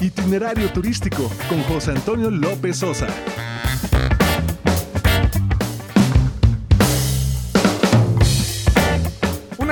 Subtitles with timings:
[0.00, 3.08] Itinerario turístico con José Antonio López Sosa.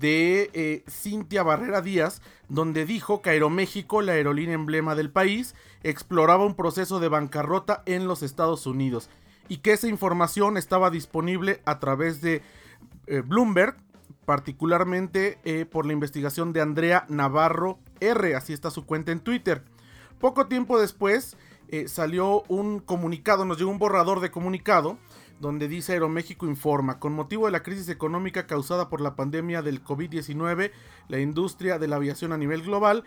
[0.00, 6.54] eh, Cintia Barrera Díaz, donde dijo que Aeroméxico, la aerolínea emblema del país, exploraba un
[6.54, 9.08] proceso de bancarrota en los Estados Unidos
[9.48, 12.42] y que esa información estaba disponible a través de
[13.06, 13.76] eh, Bloomberg,
[14.24, 19.62] particularmente eh, por la investigación de Andrea Navarro R, así está su cuenta en Twitter.
[20.18, 21.36] Poco tiempo después
[21.86, 24.98] salió un comunicado, nos llegó un borrador de comunicado
[25.40, 29.82] donde dice Aeroméxico informa, con motivo de la crisis económica causada por la pandemia del
[29.84, 30.70] COVID-19,
[31.08, 33.04] la industria de la aviación a nivel global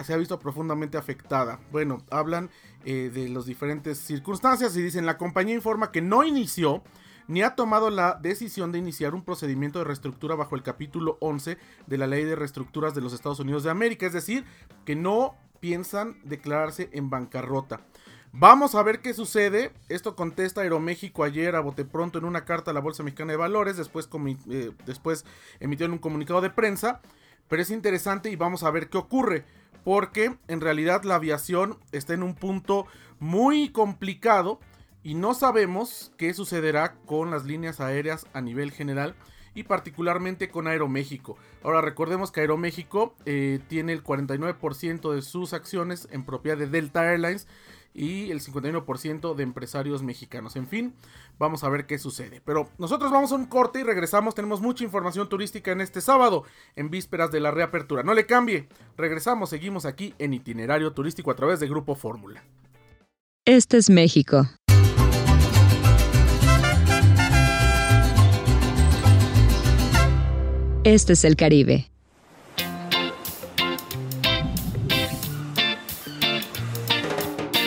[0.00, 1.60] se ha visto profundamente afectada.
[1.70, 2.50] Bueno, hablan
[2.84, 6.82] eh, de las diferentes circunstancias y dicen, la compañía informa que no inició
[7.28, 11.56] ni ha tomado la decisión de iniciar un procedimiento de reestructura bajo el capítulo 11
[11.86, 14.44] de la ley de reestructuras de los Estados Unidos de América, es decir,
[14.84, 17.80] que no piensan declararse en bancarrota.
[18.34, 19.72] Vamos a ver qué sucede.
[19.90, 23.36] Esto contesta Aeroméxico ayer a bote pronto en una carta a la Bolsa Mexicana de
[23.36, 23.76] Valores.
[23.76, 24.08] Después,
[24.48, 25.26] eh, después
[25.60, 27.02] un comunicado de prensa.
[27.48, 29.44] Pero es interesante y vamos a ver qué ocurre.
[29.84, 32.86] Porque en realidad la aviación está en un punto
[33.20, 34.60] muy complicado.
[35.02, 39.14] Y no sabemos qué sucederá con las líneas aéreas a nivel general
[39.54, 41.36] y particularmente con Aeroméxico.
[41.62, 47.10] Ahora recordemos que Aeroméxico eh, tiene el 49% de sus acciones en propiedad de Delta
[47.10, 47.46] Airlines
[47.94, 50.56] y el 51% de empresarios mexicanos.
[50.56, 50.94] En fin,
[51.38, 52.40] vamos a ver qué sucede.
[52.44, 54.34] Pero nosotros vamos a un corte y regresamos.
[54.34, 56.44] Tenemos mucha información turística en este sábado,
[56.76, 58.02] en vísperas de la reapertura.
[58.02, 58.68] No le cambie.
[58.96, 62.42] Regresamos, seguimos aquí en itinerario turístico a través de Grupo Fórmula.
[63.44, 64.46] Este es México.
[70.84, 71.92] Este es el Caribe.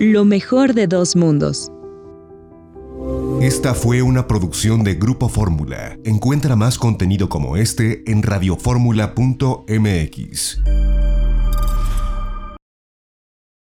[0.00, 1.72] Lo mejor de dos mundos.
[3.40, 5.98] Esta fue una producción de Grupo Fórmula.
[6.04, 10.60] Encuentra más contenido como este en radioformula.mx.